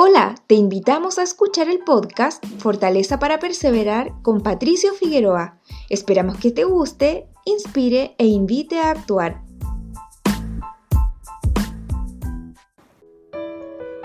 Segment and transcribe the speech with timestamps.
[0.00, 5.58] Hola, te invitamos a escuchar el podcast Fortaleza para Perseverar con Patricio Figueroa.
[5.90, 9.42] Esperamos que te guste, inspire e invite a actuar.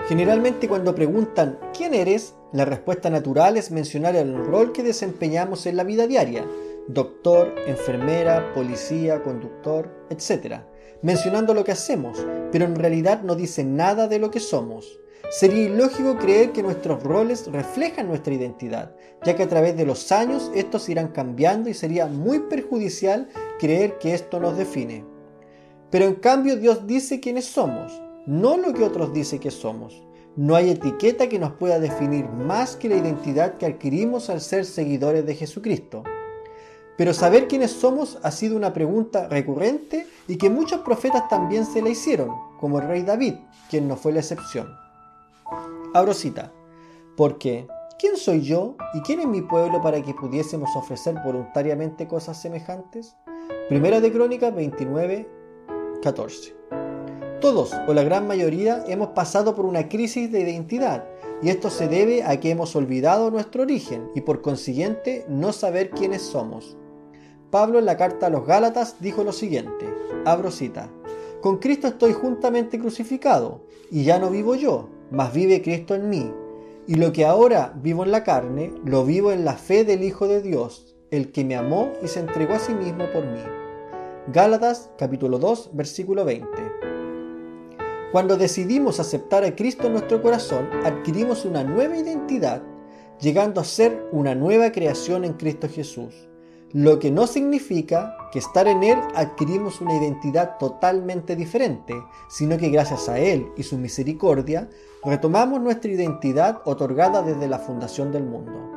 [0.08, 2.34] Generalmente cuando preguntan ¿quién eres?
[2.52, 6.44] La respuesta natural es mencionar el rol que desempeñamos en la vida diaria.
[6.88, 10.62] Doctor, enfermera, policía, conductor, etc.
[11.02, 14.98] Mencionando lo que hacemos, pero en realidad no dicen nada de lo que somos.
[15.36, 18.94] Sería ilógico creer que nuestros roles reflejan nuestra identidad,
[19.24, 23.98] ya que a través de los años estos irán cambiando y sería muy perjudicial creer
[23.98, 25.04] que esto nos define.
[25.90, 30.04] Pero en cambio Dios dice quiénes somos, no lo que otros dicen que somos.
[30.36, 34.64] No hay etiqueta que nos pueda definir más que la identidad que adquirimos al ser
[34.64, 36.04] seguidores de Jesucristo.
[36.96, 41.82] Pero saber quiénes somos ha sido una pregunta recurrente y que muchos profetas también se
[41.82, 42.30] la hicieron,
[42.60, 43.34] como el rey David,
[43.68, 44.83] quien no fue la excepción.
[45.94, 46.52] Abro cita.
[47.16, 47.68] Porque,
[48.00, 53.16] ¿quién soy yo y quién es mi pueblo para que pudiésemos ofrecer voluntariamente cosas semejantes?
[53.68, 55.28] Primera de Crónicas 29,
[56.02, 56.56] 14.
[57.40, 61.04] Todos, o la gran mayoría, hemos pasado por una crisis de identidad,
[61.40, 65.90] y esto se debe a que hemos olvidado nuestro origen y por consiguiente no saber
[65.90, 66.76] quiénes somos.
[67.52, 69.86] Pablo en la carta a los Gálatas dijo lo siguiente,
[70.24, 70.90] abro cita,
[71.40, 73.60] Con Cristo estoy juntamente crucificado,
[73.92, 76.32] y ya no vivo yo, mas vive Cristo en mí.
[76.86, 80.28] Y lo que ahora vivo en la carne, lo vivo en la fe del Hijo
[80.28, 83.40] de Dios, el que me amó y se entregó a sí mismo por mí.
[84.32, 86.48] Gálatas capítulo 2 versículo 20.
[88.12, 92.62] Cuando decidimos aceptar a Cristo en nuestro corazón, adquirimos una nueva identidad,
[93.20, 96.28] llegando a ser una nueva creación en Cristo Jesús
[96.74, 101.94] lo que no significa que estar en Él adquirimos una identidad totalmente diferente,
[102.28, 104.68] sino que gracias a Él y su misericordia
[105.04, 108.72] retomamos nuestra identidad otorgada desde la fundación del mundo.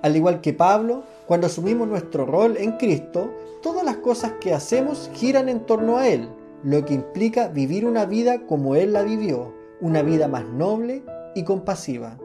[0.00, 3.32] Al igual que Pablo, cuando asumimos nuestro rol en Cristo,
[3.64, 6.28] todas las cosas que hacemos giran en torno a Él,
[6.62, 11.02] lo que implica vivir una vida como Él la vivió, una vida más noble
[11.34, 12.16] y compasiva.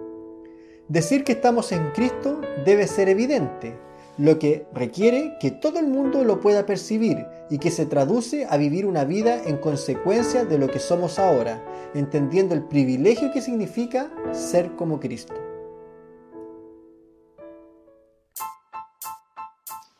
[0.87, 3.88] Decir que estamos en Cristo debe ser evidente,
[4.19, 8.57] lo que requiere que todo el mundo lo pueda percibir y que se traduce a
[8.57, 11.63] vivir una vida en consecuencia de lo que somos ahora,
[11.93, 15.33] entendiendo el privilegio que significa ser como Cristo.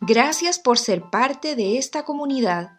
[0.02, 2.78] Gracias por ser parte de esta comunidad.